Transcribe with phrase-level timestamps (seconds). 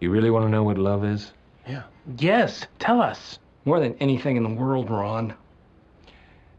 [0.00, 1.32] You really want to know what love is?
[1.66, 1.82] Yeah.
[2.16, 3.38] Yes, tell us.
[3.64, 5.34] More than anything in the world, Ron.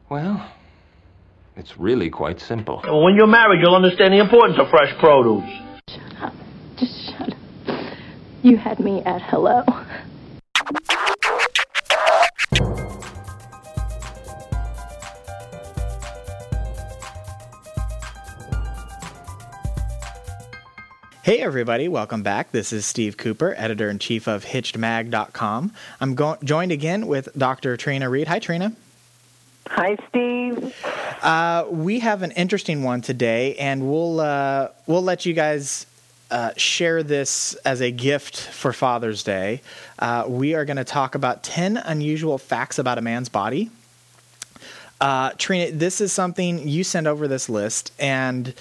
[0.10, 0.52] Well,
[1.56, 2.82] it's really quite simple.
[2.84, 5.50] When you're married, you'll understand the importance of fresh produce.
[5.90, 6.34] Shut up.
[6.78, 7.98] Just shut up.
[8.44, 9.64] You had me at hello.
[21.30, 22.52] Hey, everybody, welcome back.
[22.52, 25.72] This is Steve Cooper, editor in chief of HitchedMag.com.
[26.02, 27.78] I'm go- joined again with Dr.
[27.78, 28.28] Trina Read.
[28.28, 28.74] Hi, Trina.
[29.68, 30.76] Hi, Steve.
[31.22, 35.86] Uh, we have an interesting one today, and we'll uh, we'll let you guys
[36.32, 39.62] uh, share this as a gift for Father's Day.
[40.00, 43.70] Uh, we are going to talk about ten unusual facts about a man's body.
[45.00, 48.54] Uh, Trina, this is something you sent over this list, and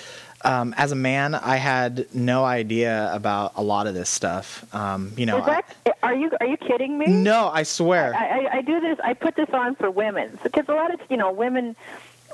[0.42, 4.64] um, as a man, I had no idea about a lot of this stuff.
[4.74, 7.06] Um, you know, that, are you are you kidding me?
[7.06, 8.14] no, I swear.
[8.14, 8.98] I, I, I do this.
[9.02, 11.76] I put this on for women because a lot of you know women.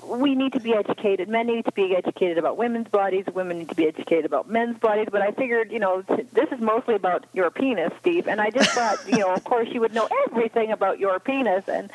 [0.02, 1.30] We need to be educated.
[1.30, 3.24] Men need to be educated about women's bodies.
[3.32, 5.08] Women need to be educated about men's bodies.
[5.10, 8.28] But I figured, you know, t- this is mostly about your penis, Steve.
[8.28, 11.66] And I just thought, you know, of course, you would know everything about your penis,
[11.68, 11.90] and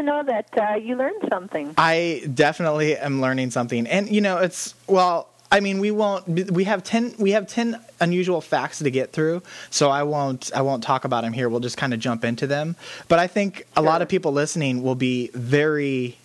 [0.00, 1.74] to know that uh, you learned something.
[1.76, 5.28] I definitely am learning something, and you know, it's well.
[5.52, 6.26] I mean, we won't.
[6.50, 7.14] We have ten.
[7.18, 10.50] We have ten unusual facts to get through, so I won't.
[10.54, 11.48] I won't talk about them here.
[11.48, 12.76] We'll just kind of jump into them.
[13.08, 16.16] But I think a lot of people listening will be very.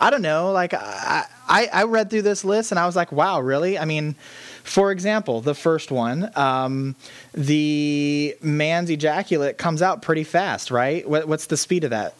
[0.00, 0.50] I don't know.
[0.50, 3.78] Like I, I, I read through this list and I was like, wow, really?
[3.78, 4.16] I mean,
[4.64, 6.96] for example, the first one, um,
[7.34, 11.08] the man's ejaculate comes out pretty fast, right?
[11.08, 12.14] What, what's the speed of that?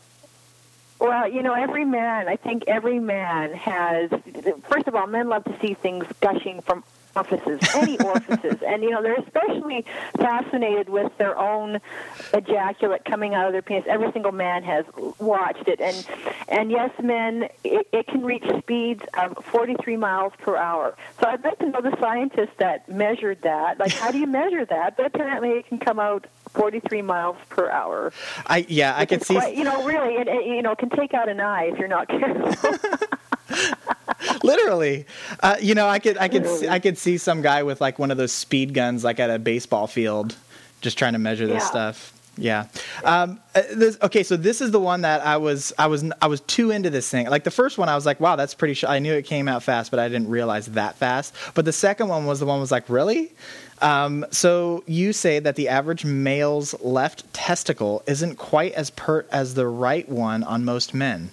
[1.03, 4.09] Well, you know, every man, I think every man has,
[4.69, 8.63] first of all, men love to see things gushing from orifices, any orifices.
[8.67, 9.85] And, you know, they're especially
[10.17, 11.81] fascinated with their own
[12.33, 13.85] ejaculate coming out of their penis.
[13.87, 14.85] Every single man has
[15.19, 15.81] watched it.
[15.81, 16.07] And,
[16.49, 20.97] and yes, men, it, it can reach speeds of 43 miles per hour.
[21.21, 23.79] So I'd like to know the scientists that measured that.
[23.79, 24.97] Like, how do you measure that?
[24.97, 28.13] But apparently it can come out 43 miles per hour.
[28.47, 29.35] I yeah, I It's see.
[29.35, 31.89] quite- you know, really, it, it, you know, can take out an eye if you're
[31.89, 32.75] not careful.
[34.43, 35.07] literally.
[35.41, 37.99] Uh, you know i could i could see, i could see some guy with like
[37.99, 40.35] one of those speed guns like at a baseball field
[40.81, 41.67] just trying to measure this Yeah.
[41.71, 42.13] stuff.
[42.39, 42.67] Yeah.
[43.05, 46.27] Um, uh, this, okay so this is the one that i was i was i
[46.27, 47.29] was too into this thing.
[47.29, 49.49] Like the first one i was like wow that's pretty sh- i knew it came
[49.49, 51.35] out fast but i didn't realize that fast.
[51.55, 53.33] But the second one was the one was like really?
[53.83, 59.55] Um, so you say that the average male's left testicle isn't quite as pert as
[59.55, 61.31] the right one on most men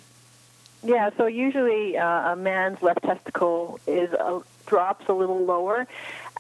[0.84, 5.88] yeah, so usually uh, a man's left testicle is uh, drops a little lower.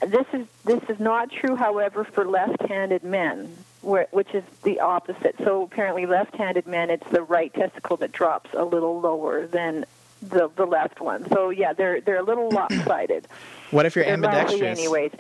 [0.05, 5.35] This is this is not true, however, for left-handed men, where, which is the opposite.
[5.44, 9.85] So apparently, left-handed men, it's the right testicle that drops a little lower than
[10.22, 11.27] the the left one.
[11.29, 13.27] So yeah, they're they're a little lopsided.
[13.71, 15.11] what if you're They're ambidextrous anyways.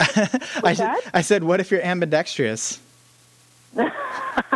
[0.00, 2.80] I, said- I said, what if you're ambidextrous?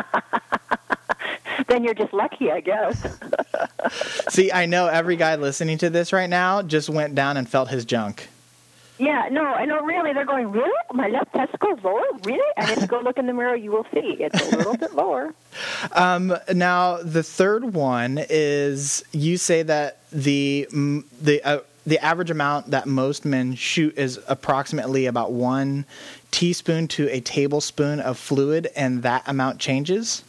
[1.69, 3.19] Then you're just lucky, I guess.
[4.29, 7.69] See, I know every guy listening to this right now just went down and felt
[7.69, 8.29] his junk.
[8.99, 9.81] Yeah, no, I know.
[9.83, 10.51] Really, they're going.
[10.51, 12.03] Really, my left testicle lower.
[12.25, 14.77] Really, and if you go look in the mirror, you will see it's a little
[14.77, 15.35] bit lower.
[15.93, 22.71] Um, now, the third one is you say that the the uh, the average amount
[22.71, 25.87] that most men shoot is approximately about one
[26.31, 30.23] teaspoon to a tablespoon of fluid, and that amount changes.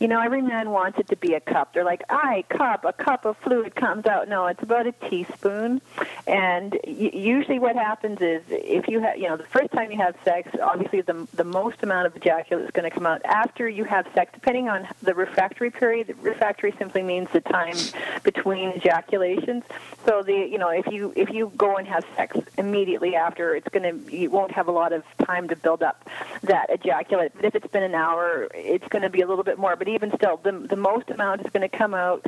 [0.00, 1.74] You know, every man wants it to be a cup.
[1.74, 5.82] They're like, "I cup, a cup of fluid comes out." No, it's about a teaspoon.
[6.26, 9.98] And y- usually, what happens is, if you have, you know, the first time you
[9.98, 13.68] have sex, obviously the the most amount of ejaculate is going to come out after
[13.68, 16.06] you have sex, depending on the refractory period.
[16.06, 17.76] The refractory simply means the time
[18.22, 19.64] between ejaculations.
[20.06, 23.68] So the, you know, if you if you go and have sex immediately after, it's
[23.68, 26.08] going to you won't have a lot of time to build up
[26.44, 27.32] that ejaculate.
[27.36, 29.76] But if it's been an hour, it's going to be a little bit more.
[29.76, 32.24] But even still, the the most amount is going to come out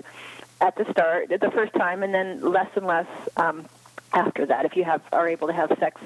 [0.60, 3.06] at the start, at the first time, and then less and less
[3.36, 3.66] um,
[4.12, 4.64] after that.
[4.64, 6.00] If you have are able to have sex,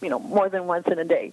[0.00, 1.32] you know, more than once in a day.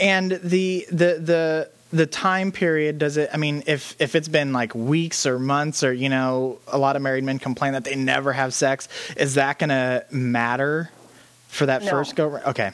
[0.00, 4.52] And the the the the time period does it i mean if if it's been
[4.52, 7.94] like weeks or months or you know a lot of married men complain that they
[7.94, 10.90] never have sex is that going to matter
[11.46, 11.90] for that No.
[11.90, 12.72] first go okay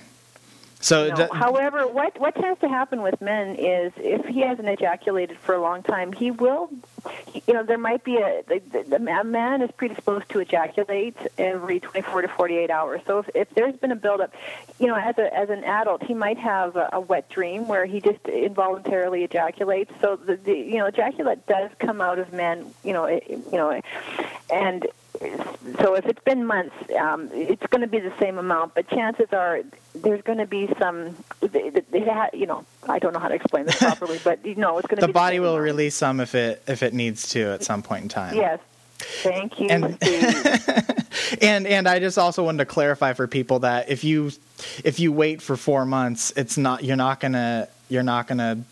[0.82, 1.14] So No.
[1.14, 5.54] d- However, what what tends to happen with men is if he hasn't ejaculated for
[5.54, 6.68] a long time, he will.
[7.26, 11.16] He, you know, there might be a the, the, a man is predisposed to ejaculate
[11.38, 13.00] every 24 to 48 hours.
[13.06, 14.34] So if, if there's been a buildup,
[14.80, 17.86] you know, as a as an adult, he might have a, a wet dream where
[17.86, 19.92] he just involuntarily ejaculates.
[20.00, 22.74] So the, the you know ejaculate does come out of men.
[22.82, 23.80] You know, it, you know,
[24.52, 24.84] and
[25.80, 28.74] so if it's been months, um, it's going to be the same amount.
[28.74, 29.60] But chances are
[29.94, 31.16] there's going to be some.
[31.40, 34.54] They, they ha, you know, I don't know how to explain this properly, but you
[34.56, 35.64] know, it's going to the body same will amount.
[35.64, 38.36] release some if it if it needs to at some point in time.
[38.36, 38.58] Yes.
[38.98, 39.98] Thank you, And-
[41.42, 44.30] and and I just also wanted to clarify for people that if you
[44.84, 48.62] if you wait for four months, it's not you're not gonna you're not gonna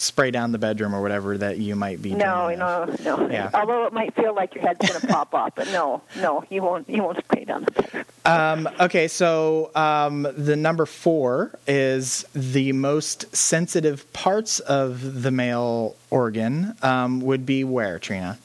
[0.00, 2.14] spray down the bedroom or whatever that you might be.
[2.14, 3.04] No, dreaming of.
[3.04, 3.30] no, no.
[3.30, 3.50] Yeah.
[3.54, 6.62] Although it might feel like your head's going to pop off, but no, no, you
[6.62, 6.88] won't.
[6.88, 8.04] You won't spray down the bedroom.
[8.24, 15.96] Um, okay, so um, the number four is the most sensitive parts of the male
[16.10, 18.38] organ um, would be where Trina.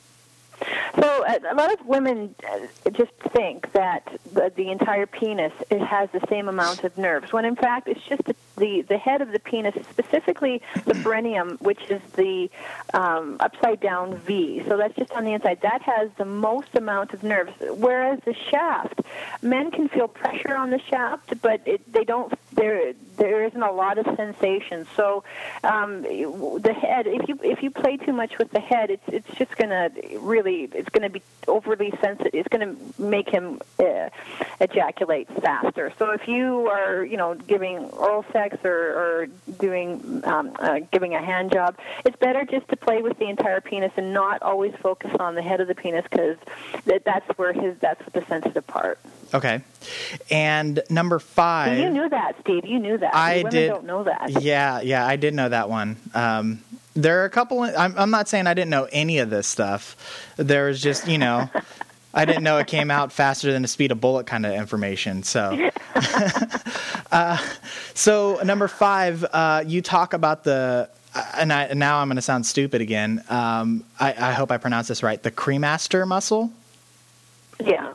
[0.95, 6.09] So a lot of women uh, just think that the, the entire penis it has
[6.11, 9.31] the same amount of nerves, when in fact it's just the the, the head of
[9.31, 12.49] the penis, specifically the perineum, which is the
[12.93, 14.63] um, upside down V.
[14.67, 15.61] So that's just on the inside.
[15.61, 17.51] That has the most amount of nerves.
[17.59, 19.01] Whereas the shaft,
[19.41, 22.33] men can feel pressure on the shaft, but it, they don't.
[22.51, 24.85] There there isn't a lot of sensation.
[24.95, 25.23] So
[25.63, 29.37] um, the head, if you if you play too much with the head, it's it's
[29.37, 32.33] just gonna really it's gonna be overly sensitive.
[32.33, 34.09] It's gonna make him uh,
[34.59, 35.93] ejaculate faster.
[35.99, 39.27] So if you are you know giving oral sex or, or
[39.59, 43.61] doing um, uh, giving a hand job, it's better just to play with the entire
[43.61, 46.37] penis and not always focus on the head of the penis because
[46.85, 48.99] that, that's where his that's the sensitive part.
[49.33, 49.61] Okay,
[50.29, 51.77] and number five.
[51.77, 52.65] you knew that, Steve.
[52.65, 53.15] You knew that.
[53.15, 53.67] I did.
[53.69, 54.41] don't know that.
[54.41, 55.97] Yeah, yeah, I did know that one.
[56.13, 56.61] Um,
[56.95, 57.61] there are a couple.
[57.61, 59.95] I'm, I'm not saying I didn't know any of this stuff.
[60.37, 61.49] There was just, you know,
[62.13, 65.23] I didn't know it came out faster than the speed of bullet kind of information.
[65.23, 65.69] So,
[67.11, 67.37] uh,
[67.93, 70.89] so number five, uh, you talk about the.
[71.37, 73.23] And, I, and now I'm going to sound stupid again.
[73.29, 75.21] Um, I, I hope I pronounce this right.
[75.21, 76.51] The cremaster muscle.
[77.63, 77.93] Yeah.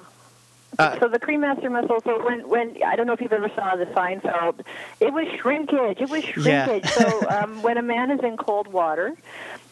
[0.79, 2.01] Uh, so the cremaster muscle.
[2.05, 4.61] So when when I don't know if you've ever saw the Seinfeld,
[5.01, 5.99] it was shrinkage.
[6.01, 6.67] It was Yeah.
[6.67, 6.93] shrinkage.
[6.93, 9.15] so um, when a man is in cold water,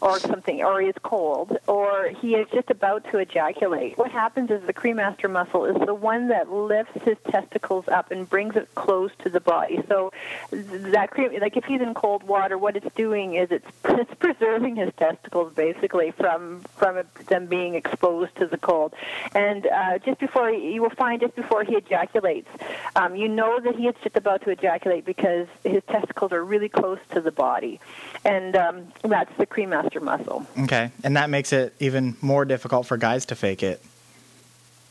[0.00, 4.50] or something, or he is cold, or he is just about to ejaculate, what happens
[4.50, 8.72] is the cremaster muscle is the one that lifts his testicles up and brings it
[8.74, 9.80] close to the body.
[9.88, 10.12] So
[10.50, 14.76] that cream, like if he's in cold water, what it's doing is it's it's preserving
[14.76, 18.94] his testicles basically from from them being exposed to the cold.
[19.34, 22.48] And uh, just before you will find, just before he ejaculates,
[22.94, 26.68] um, you know that he is just about to ejaculate because his testicles are really
[26.68, 27.80] close to the body,
[28.24, 30.46] and um, that's the cremaster muscle.
[30.58, 33.82] Okay, and that makes it even more difficult for guys to fake it.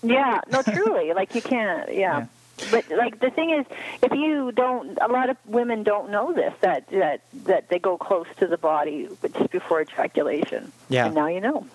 [0.03, 1.93] Yeah, no, truly, like you can't.
[1.93, 2.27] Yeah.
[2.71, 3.65] But like the thing is,
[4.01, 7.97] if you don't, a lot of women don't know this that that that they go
[7.97, 10.71] close to the body just before ejaculation.
[10.87, 11.07] Yeah.
[11.07, 11.67] And now you know.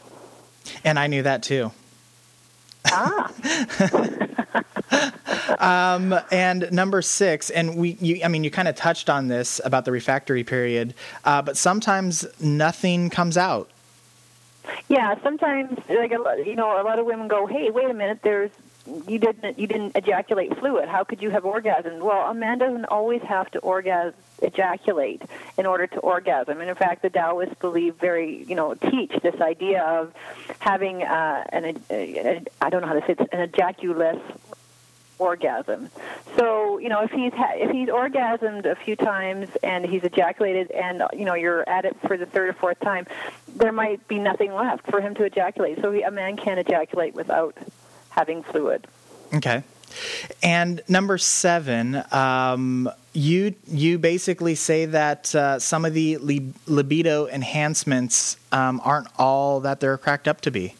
[0.84, 1.72] And I knew that too.
[2.86, 3.32] Ah.
[5.60, 9.60] Um, and number six, and we, you, I mean, you kind of touched on this
[9.64, 10.94] about the refractory period,
[11.24, 13.68] uh, but sometimes nothing comes out.
[14.88, 17.94] Yeah, sometimes like a lot, you know, a lot of women go, "Hey, wait a
[17.94, 18.50] minute, there's
[19.08, 20.88] you didn't you didn't ejaculate fluid.
[20.88, 25.22] How could you have orgasm?" Well, a man doesn't always have to orgasm ejaculate
[25.58, 26.60] in order to orgasm.
[26.60, 30.12] And in fact, the Taoists believe very, you know, teach this idea of
[30.58, 34.20] having uh, an a, a, I don't know how to say it, an ejaculus
[35.18, 35.90] orgasm.
[36.36, 40.70] So you know, if he's ha- if he's orgasmed a few times and he's ejaculated,
[40.70, 43.06] and you know you're at it for the third or fourth time,
[43.56, 45.80] there might be nothing left for him to ejaculate.
[45.80, 47.56] So he, a man can't ejaculate without
[48.10, 48.86] having fluid.
[49.34, 49.62] Okay.
[50.42, 57.26] And number seven, um, you you basically say that uh, some of the li- libido
[57.26, 60.74] enhancements um, aren't all that they're cracked up to be.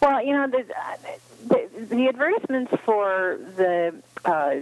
[0.00, 0.64] Well, you know, the,
[1.48, 3.94] the, the advertisements for the
[4.24, 4.56] uh,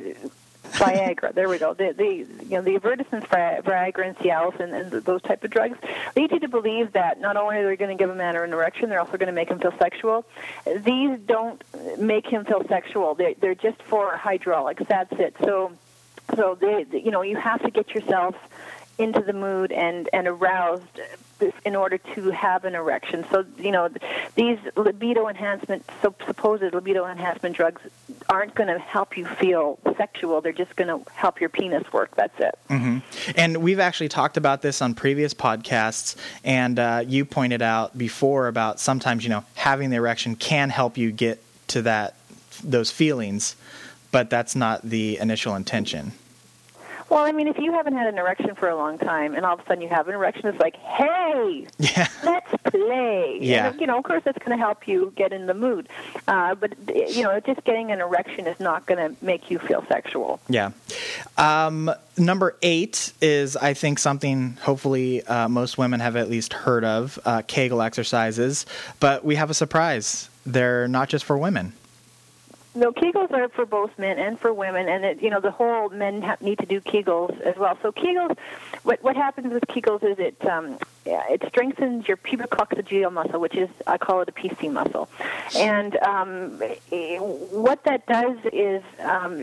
[0.72, 1.74] Viagra, there we go.
[1.74, 5.50] The, the you know the advertisements for Viagra and Cialis and, and those type of
[5.50, 5.78] drugs
[6.14, 8.52] lead you to believe that not only are they going to give a man an
[8.52, 10.24] erection, they're also going to make him feel sexual.
[10.64, 11.62] These don't
[11.98, 13.14] make him feel sexual.
[13.14, 14.82] They're, they're just for hydraulics.
[14.88, 15.36] That's it.
[15.42, 15.72] So,
[16.34, 18.34] so they, you know, you have to get yourself
[18.98, 21.00] into the mood and and aroused
[21.64, 23.24] in order to have an erection.
[23.30, 23.88] So you know
[24.34, 27.82] these libido enhancement, so supposed libido enhancement drugs,
[28.28, 30.40] aren't going to help you feel sexual.
[30.40, 32.14] They're just going to help your penis work.
[32.16, 32.58] That's it.
[32.70, 32.98] Mm-hmm.
[33.36, 38.48] And we've actually talked about this on previous podcasts, and uh, you pointed out before
[38.48, 42.14] about sometimes you know having the erection can help you get to that
[42.64, 43.56] those feelings,
[44.10, 46.12] but that's not the initial intention.
[47.08, 49.54] Well, I mean, if you haven't had an erection for a long time, and all
[49.54, 52.08] of a sudden you have an erection, it's like, hey, Yeah.
[52.24, 53.38] let's play.
[53.40, 53.68] Yeah.
[53.68, 55.88] And, you know, of course, it's going to help you get in the mood.
[56.26, 59.84] Uh, but you know, just getting an erection is not going to make you feel
[59.88, 60.40] sexual.
[60.48, 60.70] Yeah.
[61.38, 66.84] Um, number eight is, I think, something hopefully uh, most women have at least heard
[66.84, 68.66] of uh, Kegel exercises.
[69.00, 70.28] But we have a surprise.
[70.44, 71.72] They're not just for women.
[72.76, 75.88] No, Kegels are for both men and for women, and it, you know the whole
[75.88, 77.78] men ha- need to do Kegels as well.
[77.80, 78.36] So Kegels,
[78.82, 83.68] what what happens with Kegels is it um, it strengthens your pubococcygeal muscle, which is
[83.86, 85.08] I call it a PC muscle,
[85.56, 86.58] and um,
[87.50, 89.38] what that does is um,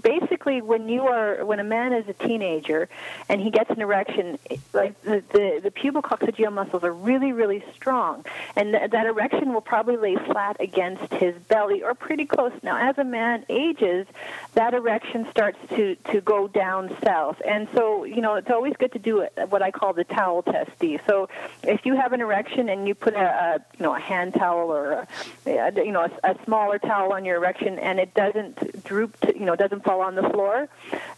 [0.00, 2.88] basically when you are when a man is a teenager
[3.28, 4.38] and he gets an erection,
[4.72, 8.24] like the the, the pubococcygeal muscles are really really strong,
[8.56, 12.52] and th- that erection will probably lay flat against his belly or pretty close.
[12.62, 14.06] Now, as a man ages,
[14.54, 18.92] that erection starts to to go down south, and so you know it's always good
[18.92, 19.32] to do it.
[19.48, 21.00] What I call the towel test, Steve.
[21.06, 21.28] So
[21.62, 24.70] if you have an erection and you put a, a you know a hand towel
[24.70, 25.06] or
[25.46, 29.38] a, you know a, a smaller towel on your erection and it doesn't droop, to,
[29.38, 30.68] you know doesn't fall on the floor,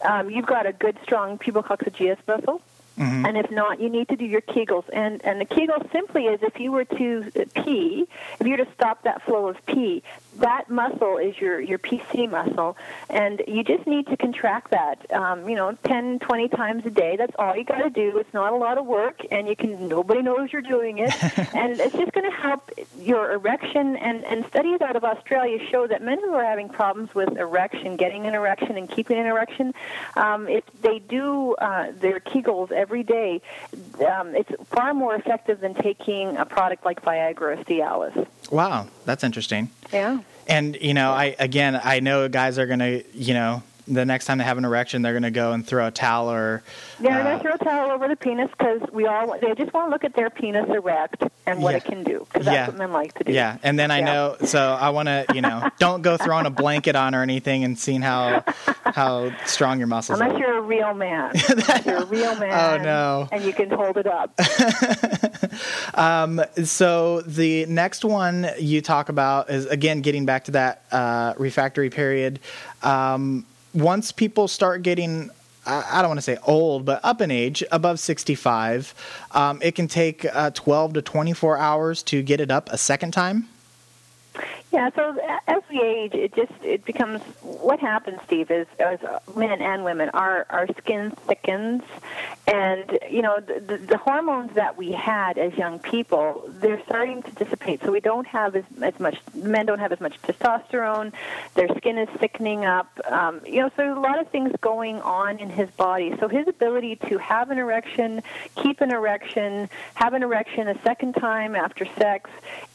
[0.05, 2.61] um, you've got a good strong pubococcygeus muscle.
[2.99, 4.85] And if not, you need to do your Kegels.
[4.91, 8.09] And and the Kegel simply is if you were to pee,
[8.41, 10.03] if you were to stop that flow of pee,
[10.39, 12.77] that muscle is your your PC muscle,
[13.09, 15.11] and you just need to contract that.
[15.13, 17.17] Um, you know, 10, 20 times a day.
[17.17, 18.19] That's all you got to do.
[18.19, 21.13] It's not a lot of work, and you can nobody knows you're doing it,
[21.55, 23.97] and it's just going to help your erection.
[23.97, 27.97] And and studies out of Australia show that men who are having problems with erection,
[27.97, 29.75] getting an erection, and keeping an erection,
[30.17, 33.41] um, if they do uh, their Kegels every day,
[34.07, 38.27] um, it's far more effective than taking a product like Viagra or Cialis.
[38.51, 39.71] Wow, that's interesting.
[39.93, 40.21] Yeah.
[40.49, 44.39] And you know, I again, I know guys are gonna, you know, the next time
[44.39, 46.63] they have an erection, they're gonna go and throw a towel or.
[47.01, 49.73] Yeah, they're uh, gonna throw a towel over the penis because we all they just
[49.73, 51.77] want to look at their penis erect and what Yeah.
[51.79, 52.67] it can do because that's Yeah.
[52.69, 53.33] what men like to do.
[53.33, 54.05] Yeah, and then I Yeah.
[54.05, 57.65] know, so I want to, you know, don't go throwing a blanket on or anything
[57.65, 58.43] and seeing how
[58.85, 60.39] how strong your muscles Unless are.
[60.41, 61.33] you're a real man.
[61.49, 62.81] Unless you're a real man.
[62.81, 63.29] Oh, no.
[63.31, 64.33] And you can hold it up.
[65.95, 71.33] Um, so the next one you talk about is again getting back to that uh,
[71.39, 72.41] refractory period.
[72.83, 75.31] Um, once people start getting
[75.67, 78.95] I don't want to say old, but up in age, above 65,
[79.33, 83.11] um, it can take uh, 12 to 24 hours to get it up a second
[83.13, 83.49] time.
[84.77, 85.17] Yeah, so
[85.49, 88.99] as we age, it just it becomes what happens, Steve, is as
[89.35, 91.83] men and women, our our skin thickens,
[92.47, 97.31] and you know the, the, hormones that we had as young people, they're starting to
[97.33, 97.83] dissipate.
[97.85, 101.15] So we don't have as as much men don't have as much testosterone.
[101.55, 103.01] Their skin is thickening up.
[103.07, 106.15] Um, you know, so there's a lot of things going on in his body.
[106.21, 108.23] So his ability to have an erection,
[108.57, 112.29] keep an erection, have an erection a second time after sex,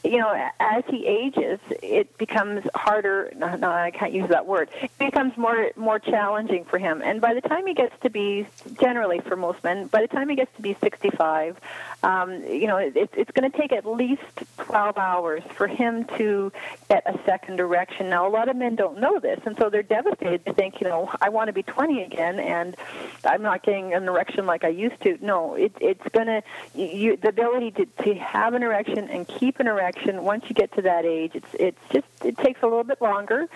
[0.03, 1.59] you know, as he ages,
[1.91, 3.31] it becomes harder.
[3.35, 4.69] No, no, I can't use that word.
[4.81, 7.01] It becomes more more challenging for him.
[7.03, 8.47] And by the time he gets to be,
[8.79, 11.59] generally for most men, by the time he gets to be 65,
[12.03, 14.21] um, you know, it, it's going to take at least
[14.57, 16.51] 12 hours for him to
[16.89, 18.09] get a second erection.
[18.09, 20.43] Now, a lot of men don't know this, and so they're devastated.
[20.45, 22.75] They think, you know, I want to be 20 again, and
[23.23, 25.17] I'm not getting an erection like I used to.
[25.21, 26.43] No, it, it's going to
[26.73, 30.81] the ability to, to have an erection and keep an erection once you get to
[30.83, 31.33] that age.
[31.35, 33.47] It's it's just it takes a little bit longer,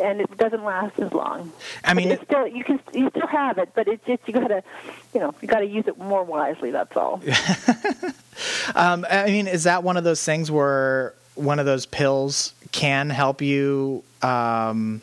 [0.00, 1.52] and it doesn't last as long.
[1.84, 4.62] I mean, it's still you can you still have it, but it's just you gotta
[5.14, 6.70] you know you gotta use it more wisely.
[6.70, 7.22] That's all.
[8.74, 13.10] Um, I mean, is that one of those things where one of those pills can
[13.10, 15.02] help you, um,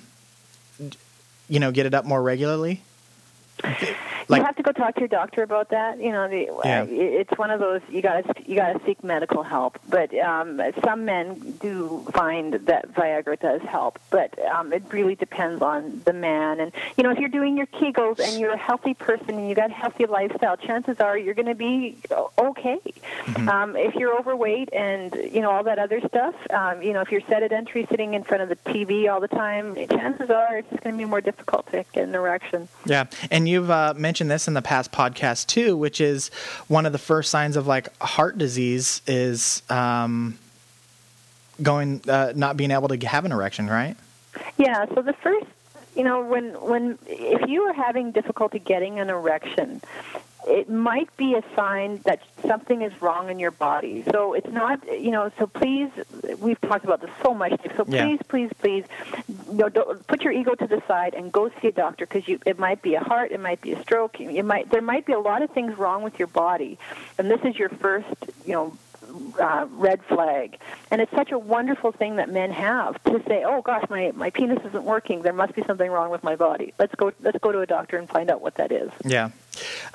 [1.48, 2.82] you know, get it up more regularly?
[4.30, 6.00] Like- you have to go talk to your doctor about that.
[6.00, 6.82] You know, the, Yeah.
[6.84, 9.80] uh, it's one of those you got to you got to seek medical help.
[9.90, 15.62] But um, some men do find that Viagra does help, but um, it really depends
[15.62, 16.60] on the man.
[16.60, 19.56] And you know, if you're doing your Kegels and you're a healthy person and you
[19.56, 21.98] got a healthy lifestyle, chances are you're going to be
[22.38, 22.78] okay.
[23.26, 23.50] Mm-hmm.
[23.50, 27.12] Um, if you're overweight and you know all that other stuff, um, you know, if
[27.12, 30.84] you're sedentary, sitting in front of the TV all the time, chances are it's just
[30.84, 32.68] going to be more difficult to get an erection.
[32.86, 36.30] Yeah, and you've uh, mentioned this in the past podcast too, which is
[36.68, 40.38] one of the first signs of like heart disease is um,
[41.62, 43.96] going uh, not being able to have an erection, right?
[44.58, 45.46] Yeah, so the first,
[45.96, 49.82] you know, when when if you are having difficulty getting an erection,
[50.48, 54.04] it might be a sign that something is wrong in your body.
[54.12, 55.90] So it's not, you know, so please,
[56.38, 57.60] we've talked about this so much.
[57.76, 58.06] So Yeah.
[58.06, 58.86] please, please, please,
[59.28, 62.28] you know, don't, put your ego to the side and go see a doctor because
[62.28, 65.06] you, it might be a heart, it might be a stroke, it might, there might
[65.06, 66.78] be a lot of things wrong with your body.
[67.18, 68.08] And this is your first,
[68.46, 68.78] you know,
[69.40, 70.60] uh, red flag.
[70.92, 74.30] And it's such a wonderful thing that men have to say, "Oh gosh, my my
[74.30, 75.22] penis isn't working.
[75.22, 76.74] There must be something wrong with my body.
[76.80, 79.30] Let's go let's go to a doctor and find out what that is." Yeah.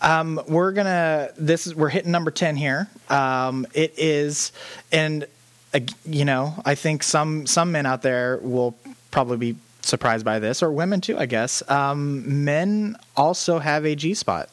[0.00, 1.30] Um, we're gonna.
[1.36, 2.88] This is we're hitting number ten here.
[3.08, 4.52] Um, it is,
[4.92, 5.26] and
[5.72, 8.76] uh, you know, I think some some men out there will
[9.10, 11.68] probably be surprised by this, or women too, I guess.
[11.70, 14.48] Um, men also have a G spot.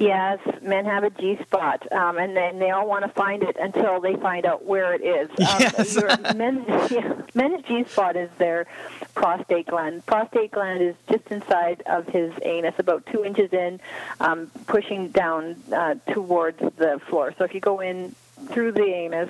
[0.00, 3.56] Yes, men have a G spot, um, and then they all want to find it
[3.60, 5.28] until they find out where it is.
[5.40, 6.34] Um, Yes.
[6.34, 8.66] men, yeah, men's G spot is their
[9.14, 10.06] prostate gland.
[10.06, 13.78] Prostate gland is just inside of his anus, about two inches in,
[14.20, 17.34] um, pushing down uh, towards the floor.
[17.36, 18.14] So if you go in
[18.48, 19.28] through the anus,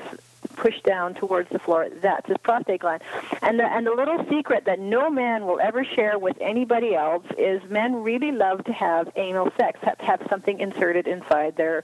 [0.60, 3.02] push down towards the floor, that's his prostate gland.
[3.40, 7.24] And the and the little secret that no man will ever share with anybody else
[7.38, 11.82] is men really love to have anal sex, have, have something inserted inside their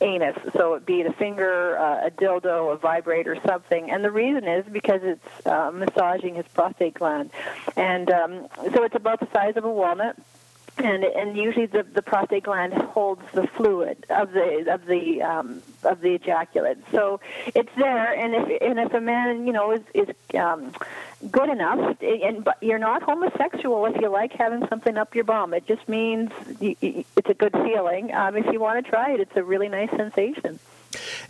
[0.00, 0.36] anus.
[0.56, 3.90] So it be it a finger, uh, a dildo, a vibrator, or something.
[3.90, 7.30] And the reason is because it's uh, massaging his prostate gland.
[7.76, 10.16] And um, so it's about the size of a walnut
[10.78, 15.62] and and usually the, the prostate gland holds the fluid of the of the um,
[15.84, 16.78] of the ejaculate.
[16.90, 17.20] So
[17.54, 20.72] it's there, and if and if a man you know is is um,
[21.30, 25.54] good enough, and but you're not homosexual if you like having something up your bum.
[25.54, 28.12] It just means it's a good feeling.
[28.12, 30.58] Um, if you want to try it, it's a really nice sensation.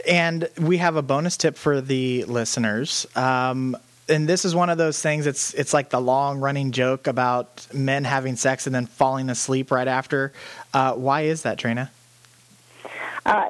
[0.07, 3.07] And we have a bonus tip for the listeners.
[3.17, 3.77] Um,
[4.09, 5.27] and this is one of those things.
[5.27, 9.71] It's it's like the long running joke about men having sex and then falling asleep
[9.71, 10.33] right after.
[10.73, 11.91] Uh, why is that, Trina?
[13.27, 13.49] Uh,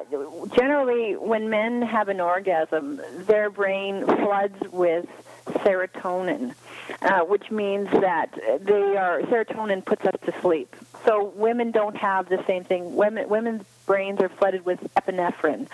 [0.55, 5.05] generally, when men have an orgasm, their brain floods with
[5.47, 6.53] serotonin,
[7.01, 10.75] uh, which means that they are serotonin puts us to sleep.
[11.05, 12.95] So women don't have the same thing.
[12.95, 15.67] Women women's brains are flooded with epinephrine,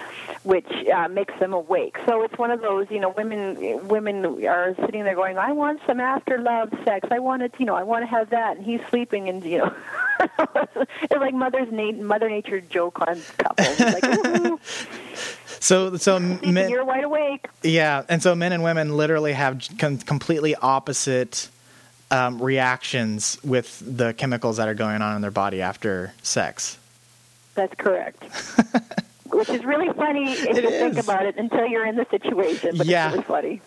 [0.44, 1.98] which uh, makes them awake.
[2.06, 5.80] So it's one of those, you know, women women are sitting there going, "I want
[5.88, 7.08] some after love sex.
[7.12, 9.60] I want it, you know, I want to have that," and he's sleeping, and you
[9.60, 9.74] know,
[10.22, 13.80] it's like mother's na- mother nature joke on couples.
[13.80, 14.60] Like, "Woohoo,
[15.60, 17.48] So so men, you're wide awake.
[17.64, 21.50] yeah, and so men and women literally have com- completely opposite
[22.10, 26.78] um, reactions with the chemicals that are going on in their body after sex.
[27.56, 28.24] That's correct.
[29.34, 32.78] Which is really funny if It you think about it until you're in the situation.
[32.78, 33.08] But Yeah.
[33.08, 33.62] it's really funny.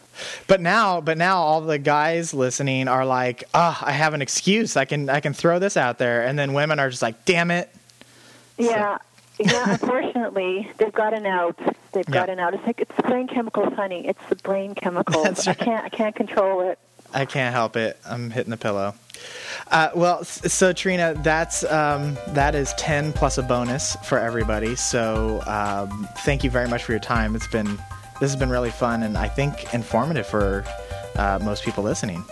[0.47, 4.77] But now, but now, all the guys listening are like, "Ah, I have an excuse.
[4.77, 7.51] I can, I can throw this out there." And then women are just like, "Damn
[7.51, 7.69] it!"
[8.59, 8.99] Yeah.
[9.39, 11.59] Yeah, unfortunately, they've got an out.
[11.93, 12.55] They've got an out.
[12.55, 14.07] It's like it's brain chemicals, honey.
[14.07, 15.25] It's the brain chemicals.
[15.25, 15.85] That's I can't.
[15.85, 16.79] I can't control it.
[17.13, 17.99] I can't help it.
[18.07, 18.95] I'm hitting the pillow.
[19.71, 24.77] Uh, well, so Trina, that's um, that is ten plus a bonus for everybody.
[24.77, 27.35] So um, thank you very much for your time.
[27.35, 27.79] It's been
[28.21, 30.65] this has been really fun and I think informative for
[31.17, 32.25] uh, most people listening.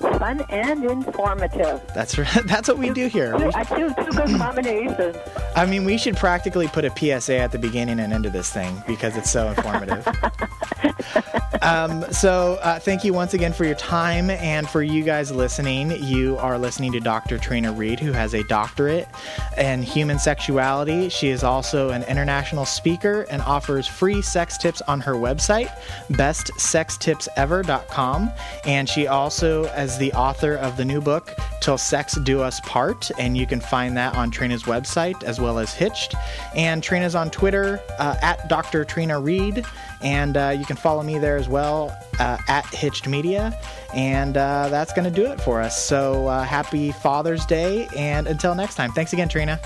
[0.00, 1.80] Fun and informative.
[1.94, 2.42] That's right.
[2.46, 3.34] That's what we do here.
[3.34, 5.16] Uh, two, two good combinations.
[5.56, 8.50] I mean, we should practically put a PSA at the beginning and end of this
[8.50, 10.06] thing because it's so informative.
[11.62, 15.90] um, so, uh, thank you once again for your time and for you guys listening.
[16.02, 17.38] You are listening to Dr.
[17.38, 19.08] Trina Read, who has a doctorate
[19.56, 21.08] in human sexuality.
[21.08, 25.68] She is also an international speaker and offers free sex tips on her website,
[26.10, 28.30] bestsextipsever.com.
[28.64, 33.10] And she also is the author of the new book, Till Sex Do Us Part.
[33.18, 36.14] And you can find that on Trina's website as well as Hitched.
[36.54, 38.84] And Trina's on Twitter uh, at Dr.
[38.84, 39.64] Trina Read.
[40.02, 43.58] And uh, you can follow me there as well uh, at Hitched Media.
[43.94, 45.82] And uh, that's going to do it for us.
[45.82, 47.88] So uh, happy Father's Day.
[47.96, 49.58] And until next time, thanks again, Trina.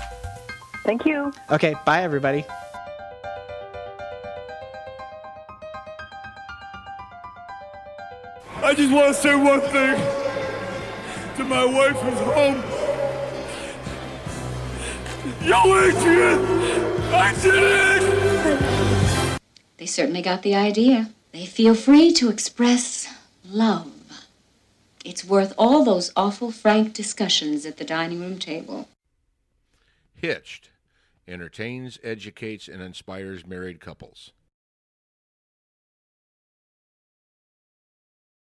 [0.85, 1.33] Thank you.
[1.51, 2.45] Okay, bye, everybody.
[8.63, 9.99] I just want to say one thing
[11.35, 12.63] to my wife who's home.
[15.43, 16.39] Yo, Adrian!
[17.13, 19.39] I did it!
[19.75, 21.09] They certainly got the idea.
[21.31, 23.13] They feel free to express
[23.45, 23.91] love.
[25.05, 28.87] It's worth all those awful frank discussions at the dining room table.
[30.15, 30.69] Hitched
[31.27, 34.31] entertains, educates, and inspires married couples.